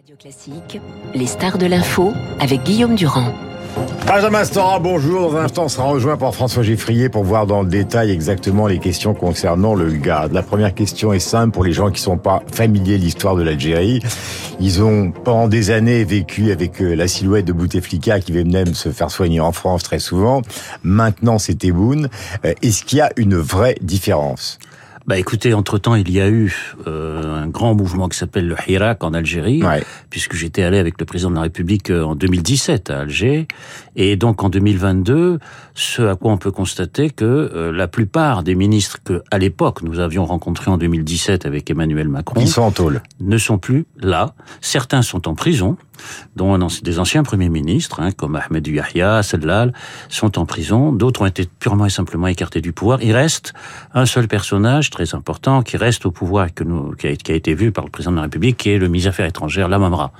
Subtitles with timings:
[0.00, 0.80] Radio Classique,
[1.14, 3.34] les stars de l'info avec Guillaume Durand.
[4.06, 5.30] Benjamin Stora, bonjour.
[5.30, 8.66] Dans un instant, on sera rejoint par François Giffrier pour voir dans le détail exactement
[8.66, 10.32] les questions concernant le GAD.
[10.32, 13.42] La première question est simple pour les gens qui sont pas familiers de l'histoire de
[13.42, 14.00] l'Algérie.
[14.58, 18.74] Ils ont pendant des années vécu avec euh, la silhouette de Bouteflika qui venait même
[18.74, 20.40] se faire soigner en France très souvent.
[20.82, 22.08] Maintenant, c'est Tebboune.
[22.46, 24.58] Euh, Est-ce qu'il y a une vraie différence?
[25.06, 26.54] Bah écoutez, entre-temps, il y a eu
[26.86, 29.82] euh, un grand mouvement qui s'appelle le Hirak en Algérie, Ouais.
[30.10, 33.48] puisque j'étais allé avec le président de la République euh, en 2017 à Alger.
[33.96, 35.38] Et donc en 2022,
[35.74, 39.82] ce à quoi on peut constater que euh, la plupart des ministres que, à l'époque,
[39.82, 43.02] nous avions rencontrés en 2017 avec Emmanuel Macron, Ils sont en tôle.
[43.20, 44.34] ne sont plus là.
[44.60, 45.76] Certains sont en prison,
[46.36, 49.72] dont des anciens premiers ministres, hein, comme Ahmed Yahya, Sedlal,
[50.08, 50.92] sont en prison.
[50.92, 53.02] D'autres ont été purement et simplement écartés du pouvoir.
[53.02, 53.52] Il reste
[53.94, 57.34] un seul personnage très important qui reste au pouvoir, que nous, qui, a, qui a
[57.34, 59.68] été vu par le président de la République, qui est le ministre des Affaires étrangères,
[59.68, 60.12] Lamamra.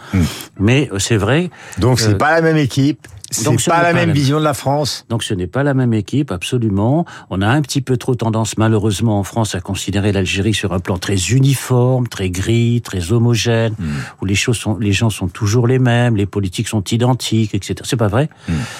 [0.59, 3.07] Mais euh, c'est vrai, Donc, c'est Euh, pas la même équipe.
[3.33, 5.07] C'est donc ce pas n'est la pas même la- vision de la France.
[5.09, 7.05] donc ce n'est pas la même équipe, absolument.
[7.31, 10.81] On a un petit peu trop tendance, malheureusement, en France, à considérer l'Algérie sur un
[10.81, 13.77] plan très uniforme, très gris, très homogène,
[14.21, 17.77] où les choses sont, les gens sont toujours les mêmes, les politiques sont identiques, etc.
[17.85, 18.29] C'est pas vrai.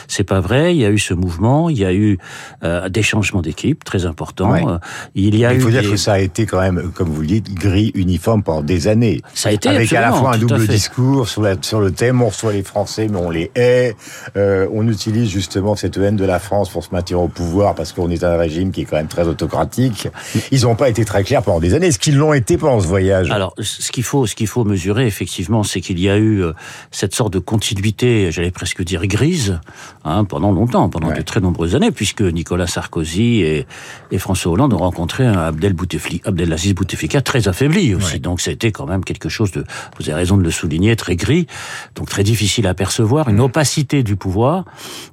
[0.09, 0.75] C'est pas vrai.
[0.75, 2.19] Il y a eu ce mouvement, il y a eu
[2.65, 4.51] euh, des changements d'équipe très importants.
[4.53, 4.65] Ouais.
[4.67, 4.79] Euh,
[5.15, 7.09] Il y a Il eu faut dire des- que ça a été quand même, comme
[7.09, 9.21] vous le dites, gris uniforme pendant des années.
[9.35, 12.21] Ça a été Avec à la fois un double discours sur, la- sur le thème,
[12.23, 13.95] on reçoit les Français mais on les hait.
[14.37, 17.93] Euh, on utilise justement cette haine de la France pour se maintenir au pouvoir parce
[17.93, 20.09] qu'on est un régime qui est quand même très autocratique.
[20.51, 21.87] Ils n'ont pas été très clairs pendant des années.
[21.89, 23.31] Est-ce qu'ils l'ont été pendant ce voyage?
[23.31, 26.43] Alors, ce qu'il faut, ce qu'il faut mesurer effectivement, c'est qu'il y a eu
[26.91, 29.61] cette sorte de continuité, j'allais presque dire grise,
[30.05, 31.17] hein, pendant longtemps, pendant Ouais.
[31.17, 33.67] de très nombreuses années, puisque Nicolas Sarkozy et,
[34.11, 38.15] et François Hollande ont rencontré un Abdel Bouteflika, Abdelaziz Bouteflika très affaibli aussi.
[38.15, 38.19] Ouais.
[38.19, 39.65] Donc, c'était quand même quelque chose de,
[39.99, 41.47] vous avez raison de le souligner, très gris,
[41.95, 44.65] donc très difficile à percevoir, une opacité du pouvoir.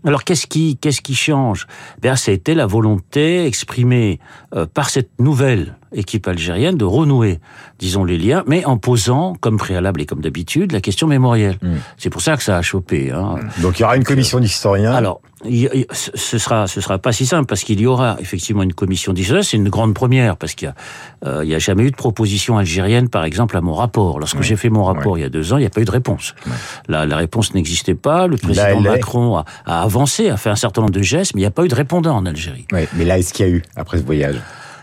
[0.06, 1.68] Alors, qu'est-ce qui, qu'est-ce qui change?
[2.02, 4.20] Ben, ça a été la volonté exprimée
[4.56, 7.40] euh, par cette nouvelle équipe algérienne de renouer,
[7.80, 11.58] disons, les liens, mais en posant, comme préalable et comme d'habitude, la question mémorielle.
[11.98, 13.12] C'est pour ça que ça a chopé.
[13.12, 13.36] Hein.
[13.62, 14.94] Donc il y aura une commission d'historiens.
[14.94, 18.64] Alors, il- il- ce sera, ce sera pas si simple parce qu'il y aura effectivement
[18.64, 19.44] une commission d'histoire.
[19.44, 20.76] C'est une grande première parce qu'il y a,
[21.30, 24.20] euh, a jamais eu de proposition algérienne, par exemple, à mon rapport.
[24.20, 25.86] Lorsque j'ai fait mon rapport il y a deux ans, il n'y a pas eu
[25.86, 26.34] de réponse.
[26.88, 28.28] La, la réponse n'existait pas.
[28.28, 28.82] Le président.
[28.82, 31.52] Macron a, a avancé, a fait un certain nombre de gestes, mais il n'y a
[31.52, 32.66] pas eu de répondant en Algérie.
[32.72, 34.36] Ouais, mais là, est-ce qu'il y a eu après ce voyage?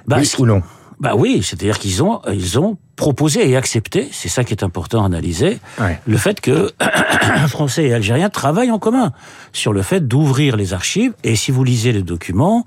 [0.07, 0.63] Bah, Oui ou non?
[1.01, 5.03] Bah oui, c'est-à-dire qu'ils ont, ils ont proposé et accepté, c'est ça qui est important
[5.03, 5.99] à analyser, Ouais.
[6.07, 6.73] le fait que
[7.49, 9.13] Français et Algériens travaillent en commun
[9.53, 11.13] sur le fait d'ouvrir les archives.
[11.25, 12.65] Et si vous lisez les documents,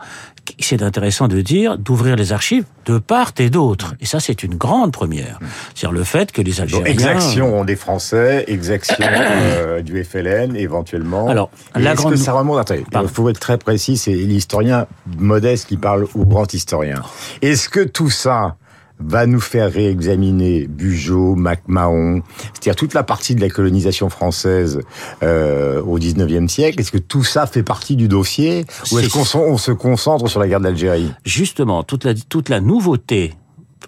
[0.59, 3.96] c'est intéressant de dire d'ouvrir les archives de part et d'autre.
[4.00, 5.40] Et ça, c'est une grande première.
[5.75, 6.85] C'est-à-dire le fait que les Donc, Algériens...
[6.91, 11.28] exaction des Français, exaction euh, du FLN éventuellement.
[11.28, 13.97] Alors, Et la grande- que ça remonte Attendez, il faut être très précis.
[13.97, 14.88] C'est l'historien
[15.18, 17.02] modeste qui parle au grand historien.
[17.41, 18.56] Est-ce que tout ça
[19.00, 22.22] va nous faire réexaminer Bugeaud, MacMahon,
[22.53, 24.81] c'est-à-dire toute la partie de la colonisation française
[25.24, 26.80] euh, au 19e siècle.
[26.80, 28.66] Est-ce que tout ça fait partie du dossier?
[28.91, 31.12] Ou est-ce qu'on se concentre sur la guerre d'Algérie?
[31.25, 33.34] Justement, toute la, toute la nouveauté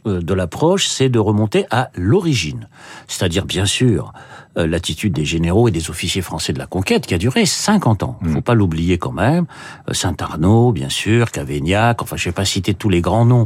[0.05, 2.67] de l'approche, c'est de remonter à l'origine.
[3.07, 4.13] C'est-à-dire, bien sûr,
[4.57, 8.01] euh, l'attitude des généraux et des officiers français de la conquête qui a duré 50
[8.01, 8.19] ans.
[8.23, 9.45] Il faut pas l'oublier quand même.
[9.87, 13.45] Euh, Saint-Arnaud, bien sûr, Cavaignac, enfin, je vais pas citer tous les grands noms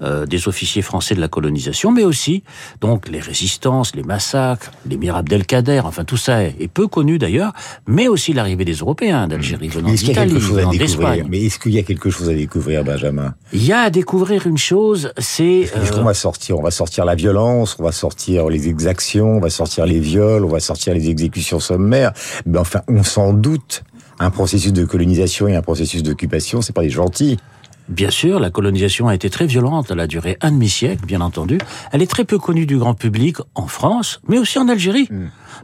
[0.00, 2.44] euh, des officiers français de la colonisation, mais aussi,
[2.80, 7.52] donc, les résistances, les massacres, l'émir Abdelkader, enfin, tout ça est, est peu connu d'ailleurs,
[7.88, 11.26] mais aussi l'arrivée des Européens d'Algérie, venant y a d'Italie, venant d'Espagne.
[11.28, 13.34] Mais est-ce qu'il y a quelque chose à découvrir, Benjamin?
[13.52, 15.68] Il y a à découvrir une chose, c'est...
[15.84, 19.40] Parce qu'on va sortir, on va sortir la violence, on va sortir les exactions, on
[19.40, 22.12] va sortir les viols, on va sortir les exécutions sommaires.
[22.46, 23.84] Mais enfin, on s'en doute.
[24.18, 27.36] Un processus de colonisation et un processus d'occupation, c'est pas des gentils.
[27.88, 31.58] Bien sûr, la colonisation a été très violente, elle a duré un demi-siècle, bien entendu.
[31.92, 35.10] Elle est très peu connue du grand public en France, mais aussi en Algérie.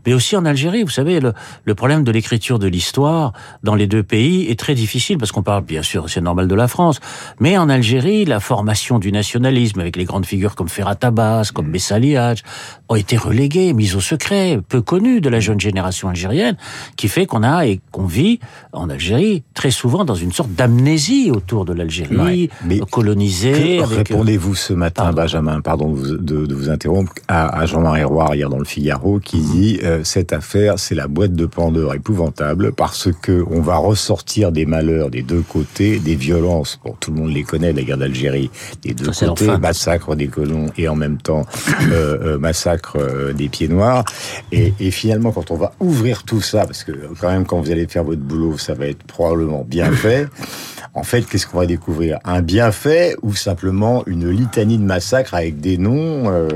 [0.07, 1.33] Mais aussi en Algérie, vous savez, le,
[1.65, 3.33] le problème de l'écriture de l'histoire
[3.63, 6.55] dans les deux pays est très difficile, parce qu'on parle, bien sûr, c'est normal de
[6.55, 7.01] la France,
[7.41, 11.71] mais en Algérie, la formation du nationalisme, avec les grandes figures comme Ferhat Abbas, comme
[11.71, 12.43] Bessali Hadj,
[12.89, 16.57] ont été reléguées, mises au secret, peu connues de la jeune génération algérienne,
[16.97, 18.41] qui fait qu'on a et qu'on vit
[18.73, 23.81] en Algérie très souvent dans une sorte d'amnésie autour de l'Algérie, Ouais, colonisée.
[23.81, 25.17] Euh, répondez-vous ce matin, pardon.
[25.23, 28.65] Benjamin, pardon de vous, de- de vous interrompre, à, à Jean-Marie Roy hier dans le
[28.65, 33.61] Figaro, qui dit euh, cette affaire, c'est la boîte de Pandore épouvantable parce que on
[33.61, 36.79] va ressortir des malheurs des deux côtés, des violences.
[36.85, 38.51] Bon, tout le monde les connaît, la guerre d'Algérie,
[38.83, 41.45] des deux côtés, massacre des colons et en même temps
[41.91, 44.05] euh, euh massacre euh, des pieds noirs.
[44.53, 47.71] Et, et, finalement, quand on va ouvrir tout ça, parce que quand même, quand vous
[47.71, 50.29] allez faire votre boulot, ça va être probablement bien fait.
[50.93, 52.19] En fait, qu'est-ce qu'on va découvrir?
[52.25, 56.49] Un bienfait ou simplement une litanie de massacres avec des noms euh...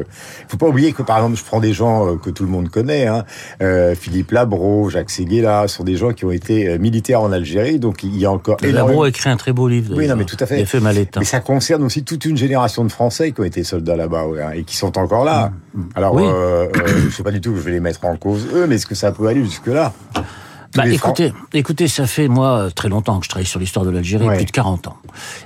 [0.49, 2.69] faut pas oublier que, par exemple, je prends des gens euh, que tout le monde
[2.69, 3.25] connaît, hein,
[3.63, 7.79] euh, Philippe Labro, Jacques Seguela, sont des gens qui ont été euh, militaires en Algérie,
[7.79, 8.57] donc il y a encore...
[8.63, 9.95] Labro a écrit un très beau livre.
[9.97, 10.65] Oui, non, mais tout à fait.
[10.65, 14.25] fait Mais ça concerne aussi toute une génération de Français qui ont été soldats là-bas
[14.43, 15.53] hein, et qui sont encore là.
[15.75, 15.83] Mm.
[15.95, 16.25] Alors, oui.
[16.25, 16.69] euh,
[17.05, 18.87] je sais pas du tout que je vais les mettre en cause eux, mais est-ce
[18.87, 19.93] que ça peut aller jusque-là?
[20.75, 24.27] Bah, écoutez, écoutez, ça fait moi très longtemps que je travaille sur l'histoire de l'Algérie,
[24.27, 24.37] ouais.
[24.37, 24.97] plus de 40 ans.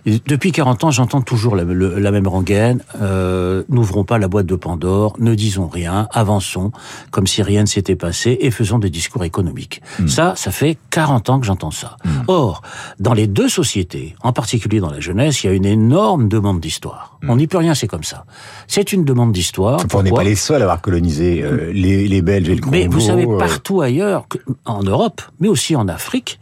[0.06, 2.80] Et depuis 40 ans, j'entends toujours la, le, la, même rengaine.
[3.00, 6.72] Euh, N'ouvrons pas la boîte de Pandore, ne disons rien, avançons
[7.10, 9.82] comme si rien ne s'était passé et faisons des discours économiques.
[9.98, 10.08] Mm.
[10.08, 11.96] Ça, ça fait 40 ans que j'entends ça.
[12.04, 12.10] Mm.
[12.28, 12.62] Or,
[12.98, 16.60] dans les deux sociétés, en particulier dans la jeunesse, il y a une énorme demande
[16.60, 17.17] d'histoire.
[17.26, 18.24] On n'y peut rien, c'est comme ça.
[18.66, 19.80] C'est une demande d'histoire.
[19.92, 22.70] On n'est pas les seuls à avoir colonisé euh, les, les Belges et le Congo.
[22.70, 23.38] Mais vous savez, euh...
[23.38, 24.26] partout ailleurs,
[24.64, 26.38] en Europe, mais aussi en Afrique,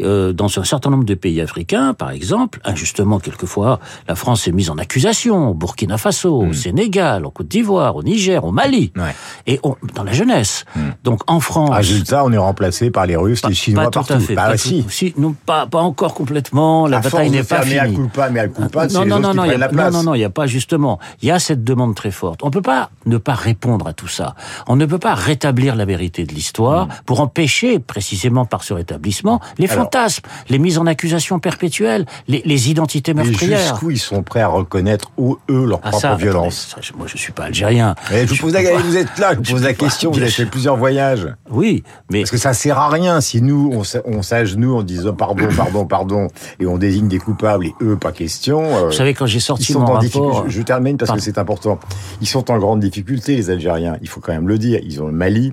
[0.00, 4.52] euh, dans un certain nombre de pays africains, par exemple, injustement quelquefois, la France est
[4.52, 6.48] mise en accusation au Burkina Faso, mmh.
[6.48, 9.14] au Sénégal, au Côte d'Ivoire, au Niger, au Mali, ouais.
[9.46, 10.64] et on, dans la jeunesse.
[10.74, 10.80] Mmh.
[11.04, 13.98] Donc en France, résultat, on est remplacé par les Russes, pas, les Chinois pas tout
[14.00, 14.12] partout.
[14.14, 14.82] À fait, bah, pas, si.
[14.82, 16.86] tout, si, non, pas, pas encore complètement.
[16.86, 17.80] La à bataille n'est pas finie.
[17.80, 17.96] finie.
[17.96, 20.98] Culpa, mais culpa, non, non, non, non, non, non, non, il n'y a pas justement.
[21.22, 22.40] Il y a cette demande très forte.
[22.42, 24.34] On ne peut pas ne pas répondre à tout ça.
[24.66, 26.90] On ne peut pas rétablir la vérité de l'histoire mmh.
[27.06, 32.42] pour empêcher, précisément par ce rétablissement, les Alors, fantasmes, les mises en accusation perpétuelle, les,
[32.44, 33.60] les identités meurtrières.
[33.60, 36.92] Jusqu'où ils sont prêts à reconnaître eux, eux leur ah, propre ça, violence attendez, ça,
[36.96, 37.94] Moi, je suis pas algérien.
[38.10, 40.46] Je vous pose la vous êtes là, je vous pose la question, vous avez fait
[40.46, 41.28] plusieurs voyages.
[41.50, 45.12] Oui, mais parce que ça sert à rien si nous on, on s'agenouille en disant
[45.12, 46.28] pardon, pardon, pardon,
[46.60, 48.62] et on désigne des coupables et eux pas question.
[48.64, 51.08] Euh, vous savez quand j'ai sorti ils sont mon en rapport, je, je termine parce
[51.08, 51.18] pardon.
[51.18, 51.78] que c'est important.
[52.20, 53.96] Ils sont en grande difficulté les Algériens.
[54.02, 54.80] Il faut quand même le dire.
[54.82, 55.52] Ils ont le Mali,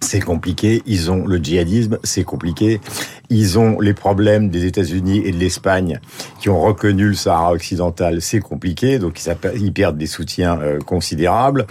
[0.00, 0.82] c'est compliqué.
[0.86, 2.80] Ils ont le djihadisme, c'est compliqué.
[3.28, 6.00] Ils ont les problèmes des États-Unis et de l'Espagne
[6.40, 8.98] qui ont reconnu le Sahara occidental, c'est compliqué.
[8.98, 9.20] Donc
[9.56, 11.66] ils perdent des soutiens euh, considérables.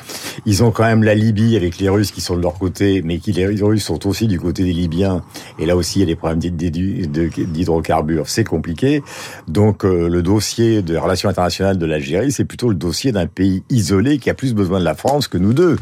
[0.45, 3.17] Ils ont quand même la Libye avec les Russes qui sont de leur côté, mais
[3.17, 5.21] qui les Russes sont aussi du côté des Libyens.
[5.57, 9.03] Et là aussi, il y a des problèmes d'hydrocarbures, c'est compliqué.
[9.47, 13.63] Donc euh, le dossier de relations internationales de l'Algérie, c'est plutôt le dossier d'un pays
[13.69, 15.77] isolé qui a plus besoin de la France que nous deux.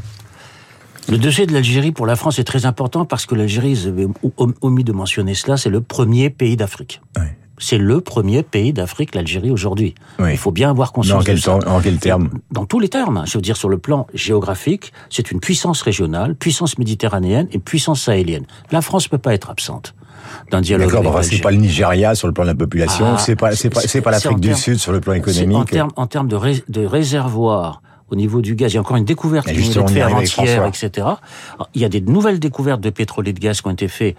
[1.10, 4.08] Le dossier de l'Algérie pour la France est très important parce que l'Algérie, vous avez
[4.62, 7.02] omis de mentionner cela, c'est le premier pays d'Afrique.
[7.18, 7.24] Oui.
[7.60, 9.96] C'est le premier pays d'Afrique, l'Algérie, aujourd'hui.
[10.20, 10.32] Oui.
[10.32, 11.58] Il faut bien avoir conscience dans quel de ça.
[11.66, 12.30] En quel terme?
[12.52, 13.24] Dans tous les termes.
[13.26, 18.02] Je veux dire, sur le plan géographique, c'est une puissance régionale, puissance méditerranéenne et puissance
[18.02, 18.46] sahélienne.
[18.72, 19.96] La France ne peut pas être absente
[20.52, 20.92] d'un dialogue.
[20.92, 23.70] D'accord, c'est pas le Nigeria sur le plan de la population, ah, c'est pas, c'est
[23.70, 25.58] pas, c'est pas l'Afrique du Sud sur le plan économique.
[25.96, 28.72] En termes, en de, ré, de réservoirs au niveau du gaz.
[28.72, 31.08] Il y a encore une découverte qui vient d'être faite avant-hier, etc.
[31.74, 34.16] Il y a des nouvelles découvertes de pétrole et de gaz qui ont été faites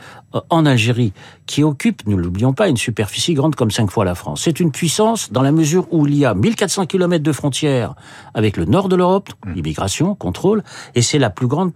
[0.51, 1.13] en Algérie,
[1.47, 4.43] qui occupent, ne l'oublions pas, une superficie grande comme cinq fois la France.
[4.45, 7.95] C'est une puissance dans la mesure où il y a 1400 kilomètres de frontières
[8.35, 9.59] avec le nord de l'Europe, mmh.
[9.59, 10.63] immigration, contrôle,
[10.95, 11.73] et c'est la plus grande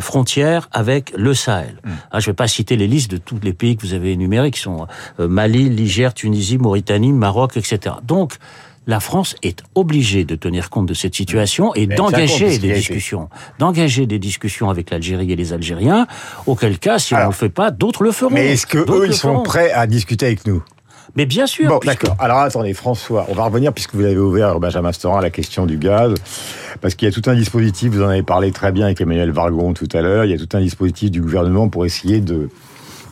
[0.00, 1.80] frontière avec le Sahel.
[1.84, 1.90] Mmh.
[2.10, 4.12] Ah, je ne vais pas citer les listes de tous les pays que vous avez
[4.12, 4.86] énumérés, qui sont
[5.18, 7.96] Mali, Niger, Tunisie, Mauritanie, Maroc, etc.
[8.02, 8.34] Donc,
[8.86, 13.28] la France est obligée de tenir compte de cette situation et d'engager des discussions,
[13.58, 16.06] d'engager des discussions avec l'Algérie et les Algériens.
[16.46, 18.32] Auquel cas, si Alors, on ne le fait pas, d'autres le feront.
[18.32, 20.62] Mais est-ce que eux, ils sont prêts à discuter avec nous?
[21.16, 21.68] Mais bien sûr.
[21.68, 22.02] Bon, puisque...
[22.02, 22.16] d'accord.
[22.18, 25.64] Alors attendez, François, on va revenir puisque vous avez ouvert Benjamin Stora à la question
[25.66, 26.14] du gaz,
[26.80, 27.92] parce qu'il y a tout un dispositif.
[27.92, 30.24] Vous en avez parlé très bien avec Emmanuel Vargon tout à l'heure.
[30.24, 32.48] Il y a tout un dispositif du gouvernement pour essayer de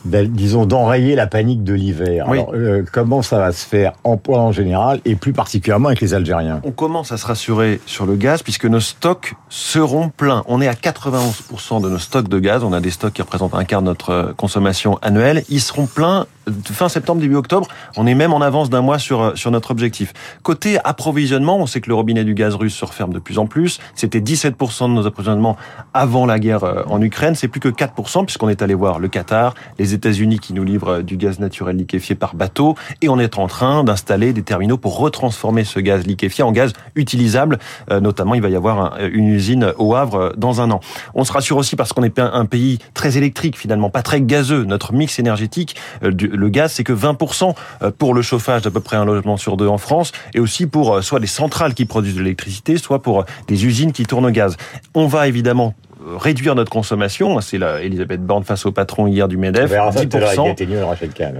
[0.05, 2.25] disons, d'enrayer la panique de l'hiver.
[2.27, 2.39] Oui.
[2.39, 6.13] Alors, euh, comment ça va se faire en, en général et plus particulièrement avec les
[6.13, 6.61] Algériens?
[6.63, 10.43] On commence à se rassurer sur le gaz puisque nos stocks seront pleins.
[10.47, 12.63] On est à 91% de nos stocks de gaz.
[12.63, 15.43] On a des stocks qui représentent un quart de notre consommation annuelle.
[15.49, 16.25] Ils seront pleins
[16.65, 17.67] fin septembre, début octobre.
[17.97, 20.13] On est même en avance d'un mois sur, sur notre objectif.
[20.41, 23.45] Côté approvisionnement, on sait que le robinet du gaz russe se referme de plus en
[23.45, 23.79] plus.
[23.95, 25.57] C'était 17% de nos approvisionnements
[25.93, 27.35] avant la guerre euh, en Ukraine.
[27.35, 31.01] C'est plus que 4% puisqu'on est allé voir le Qatar, les États-Unis qui nous livrent
[31.01, 34.97] du gaz naturel liquéfié par bateau et on est en train d'installer des terminaux pour
[34.97, 37.59] retransformer ce gaz liquéfié en gaz utilisable.
[37.91, 40.79] Euh, notamment, il va y avoir un, une usine au Havre euh, dans un an.
[41.13, 44.63] On se rassure aussi parce qu'on est un pays très électrique finalement, pas très gazeux.
[44.65, 47.53] Notre mix énergétique, du, le gaz, c'est que 20%
[47.97, 51.03] pour le chauffage d'à peu près un logement sur deux en France, et aussi pour
[51.03, 54.57] soit des centrales qui produisent de l'électricité, soit pour des usines qui tournent au gaz.
[54.93, 55.75] On va évidemment
[56.17, 57.39] réduire notre consommation.
[57.41, 59.71] C'est Elisabeth Borne face au patron hier du MEDEF.
[59.71, 60.55] 10%.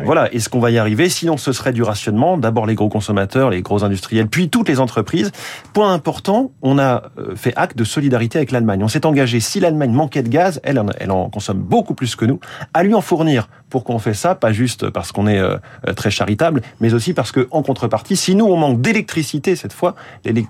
[0.05, 0.33] Voilà.
[0.33, 2.37] Est-ce qu'on va y arriver Sinon, ce serait du rationnement.
[2.37, 5.31] D'abord les gros consommateurs, les gros industriels, puis toutes les entreprises.
[5.73, 8.83] Point important, on a euh, fait acte de solidarité avec l'Allemagne.
[8.83, 12.25] On s'est engagé, si l'Allemagne manquait de gaz, elle, elle en consomme beaucoup plus que
[12.25, 12.39] nous,
[12.73, 13.49] à lui en fournir.
[13.73, 14.35] Pourquoi on fait ça?
[14.35, 15.57] Pas juste parce qu'on est euh,
[15.95, 19.95] très charitable, mais aussi parce que, en contrepartie, si nous on manque d'électricité cette fois,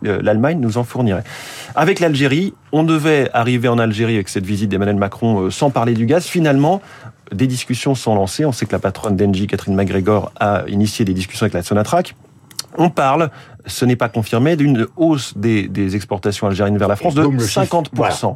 [0.04, 1.24] l'Allemagne nous en fournirait.
[1.74, 5.94] Avec l'Algérie, on devait arriver en Algérie avec cette visite d'Emmanuel Macron euh, sans parler
[5.94, 6.26] du gaz.
[6.26, 6.82] Finalement,
[7.32, 8.44] des discussions sont lancées.
[8.44, 12.16] On sait que la patronne d'Engie, Catherine McGregor, a initié des discussions avec la Sonatrach.
[12.78, 13.30] On parle,
[13.66, 18.36] ce n'est pas confirmé, d'une hausse des, exportations algériennes vers la France de 50%.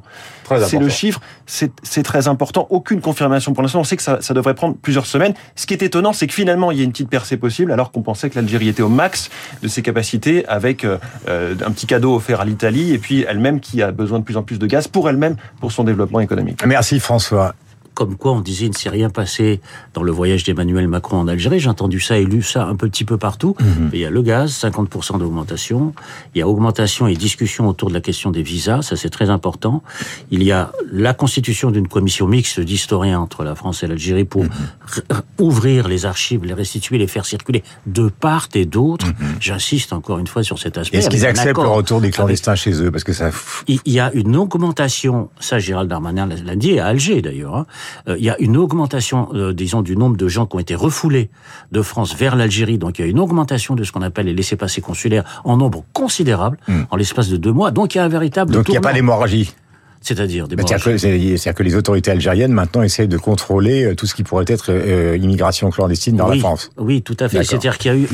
[0.65, 2.67] C'est le chiffre, c'est très important.
[2.70, 3.79] Aucune confirmation pour l'instant.
[3.79, 5.34] On sait que ça, devrait prendre plusieurs semaines.
[5.56, 7.91] Ce qui est étonnant, c'est que finalement, il y a une petite percée possible, alors
[7.91, 9.29] qu'on pensait que l'Algérie était au max
[9.62, 13.82] de ses capacités, avec euh, un petit cadeau offert à l'Italie, et puis elle-même qui
[13.82, 16.65] a besoin de plus en plus de gaz pour elle-même, pour son développement économique.
[16.65, 17.56] Merci François
[17.97, 19.59] comme quoi on disait il ne s'est rien passé
[19.95, 21.59] dans le voyage d'Emmanuel Macron en Algérie.
[21.59, 23.55] J'ai entendu ça et lu ça un petit peu partout.
[23.59, 23.89] Mhm.
[23.91, 25.95] Il y a le gaz, 50% d'augmentation.
[26.35, 29.31] Il y a augmentation et discussion autour de la question des visas, ça c'est très
[29.31, 29.81] important.
[30.29, 34.43] Il y a la constitution d'une commission mixte d'historiens entre la France et l'Algérie pour
[34.43, 34.51] mhm.
[35.39, 39.07] ouvrir les archives, les restituer, les faire circuler de part et d'autre.
[39.07, 39.37] Mhm.
[39.39, 40.97] J'insiste encore une fois sur cet aspect.
[40.99, 42.91] Est-ce qu'ils acceptent le retour des clandestins chez eux?
[42.91, 43.31] Parce que ça.
[43.67, 47.65] Il y a une augmentation, ça Gérald Darmanin l'a dit, à Alger d'ailleurs, hein,
[48.08, 50.75] euh, il y a une augmentation, euh, disons, du nombre de gens qui ont été
[50.75, 51.29] refoulés
[51.72, 52.77] de France vers l'Algérie.
[52.77, 55.84] Donc il y a une augmentation de ce qu'on appelle les laissés-passer consulaires en nombre
[55.94, 56.84] considérable hmm.
[56.89, 57.72] en l'espace de deux mois.
[57.72, 58.53] Donc il y a un véritable.
[58.53, 59.53] Donc il n'y a pas d'hémorragie.
[60.01, 64.23] C'est-à-dire des C'est-à-dire que, les autorités algériennes maintenant essayent de contrôler euh, tout ce qui
[64.23, 66.69] pourrait être euh, immigration clandestine dans la France.
[66.77, 67.43] Oui, tout à fait.
[67.43, 68.07] C'est-à-dire qu'il y a eu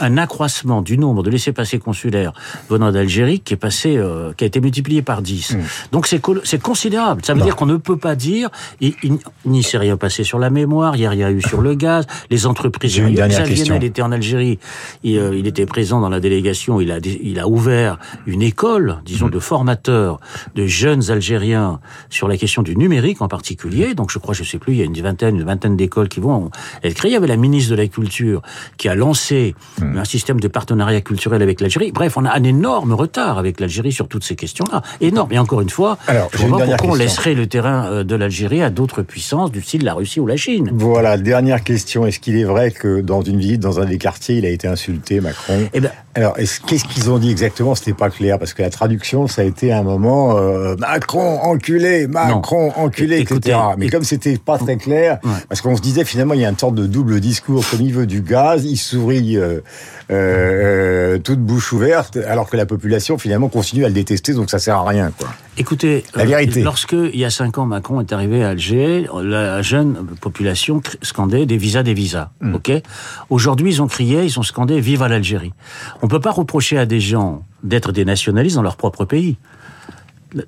[0.00, 2.32] un accroissement du nombre de laissés-passer consulaires
[2.68, 5.54] venant d'Algérie qui est passé, euh, qui a été multiplié par 10.
[5.54, 5.58] Hmm.
[5.92, 6.20] Donc c'est
[6.62, 7.22] considérable.
[7.24, 10.38] Ça veut dire qu'on ne peut pas dire il, il n'y s'est rien passé sur
[10.38, 12.96] la mémoire, il n'y a rien eu sur le gaz, les entreprises.
[12.96, 13.76] Une dernière question.
[13.76, 14.58] Il était en Algérie,
[15.02, 19.26] il, il, était présent dans la délégation, il a il a ouvert une école, disons,
[19.26, 19.30] hmm.
[19.30, 20.20] de formateurs
[20.54, 21.29] de jeunes Algériens
[22.08, 23.94] sur la question du numérique en particulier.
[23.94, 26.20] Donc je crois, je sais plus, il y a une vingtaine, une vingtaine d'écoles qui
[26.20, 26.50] vont
[26.82, 27.10] être créées.
[27.10, 28.42] Il y avait la ministre de la Culture
[28.76, 29.98] qui a lancé hmm.
[29.98, 31.92] un système de partenariat culturel avec l'Algérie.
[31.92, 34.82] Bref, on a un énorme retard avec l'Algérie sur toutes ces questions-là.
[35.00, 35.32] Énorme.
[35.32, 38.62] Et encore une fois, Alors, je vois pourquoi on laisserait le terrain euh, de l'Algérie
[38.62, 40.70] à d'autres puissances du style la Russie ou la Chine.
[40.72, 42.06] Voilà, dernière question.
[42.06, 44.68] Est-ce qu'il est vrai que dans une visite dans un des quartiers, il a été
[44.68, 47.74] insulté, Macron eh ben, Alors, qu'est-ce qu'ils ont dit exactement?
[47.74, 52.06] C'était pas clair parce que la traduction, ça a été un moment euh, Macron enculé,
[52.06, 53.58] Macron, enculé, etc.
[53.78, 56.58] Mais comme c'était pas très clair, parce qu'on se disait finalement il y a une
[56.58, 59.60] sorte de double discours, comme il veut du gaz, il sourit euh,
[60.10, 64.58] euh, toute bouche ouverte, alors que la population finalement continue à le détester, donc ça
[64.58, 65.12] sert à rien.
[65.16, 65.28] Quoi.
[65.56, 66.62] Écoutez, la vérité.
[66.62, 71.46] lorsque il y a cinq ans Macron est arrivé à Alger, la jeune population scandait
[71.46, 72.30] des visas, des visas.
[72.40, 72.54] Hmm.
[72.54, 72.72] Ok?
[73.28, 75.52] Aujourd'hui, ils ont crié, ils ont scandé "Vive à l'Algérie".
[76.02, 79.36] On peut pas reprocher à des gens d'être des nationalistes dans leur propre pays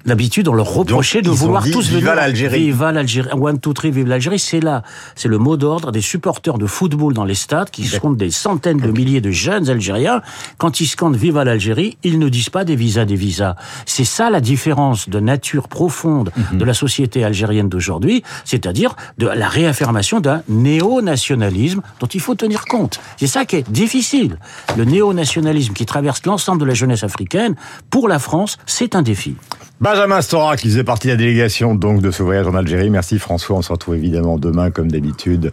[0.04, 2.00] l'habitude, on leur reprochait de vouloir tous venir.
[2.00, 2.64] Viva l'Algérie.
[2.66, 3.30] Viva l'Algérie.
[3.32, 4.38] One, two, three, vive l'Algérie.
[4.38, 4.82] C'est là.
[5.14, 8.78] C'est le mot d'ordre des supporters de football dans les stades qui comptent des centaines
[8.78, 10.22] de milliers de jeunes Algériens.
[10.58, 13.56] Quand ils scandent Viva l'Algérie, ils ne disent pas des visas, des visas.
[13.86, 16.58] C'est ça la différence de nature profonde mhm.
[16.58, 22.64] de la société algérienne d'aujourd'hui, c'est-à-dire de la réaffirmation d'un néo-nationalisme dont il faut tenir
[22.64, 23.00] compte.
[23.16, 24.38] C'est ça qui est difficile.
[24.76, 27.54] Le néo-nationalisme qui traverse l'ensemble de la jeunesse africaine,
[27.90, 29.36] pour la France, c'est un défi.
[29.82, 32.88] Benjamin Stora, qui faisait partie de la délégation donc de ce voyage en Algérie.
[32.88, 33.56] Merci François.
[33.56, 35.50] On se retrouve évidemment demain, comme d'habitude,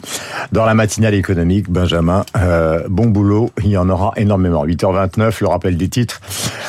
[0.51, 1.67] dans la matinale économique.
[1.67, 3.49] Benjamin, euh, bon boulot.
[3.63, 4.67] Il y en aura énormément.
[4.67, 6.21] 8h29, le rappel des titres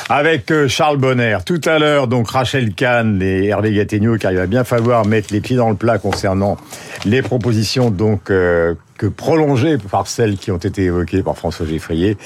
[0.09, 1.37] avec euh, Charles Bonner.
[1.45, 5.31] Tout à l'heure, donc Rachel Kahn et Hervé Gattegno, car il va bien falloir mettre
[5.31, 6.57] les pieds dans le plat concernant
[7.05, 12.17] les propositions donc euh, que prolongées par celles qui ont été évoquées par François Geffrier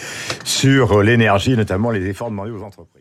[0.46, 2.95] sur l'énergie, notamment les efforts demandés aux entreprises.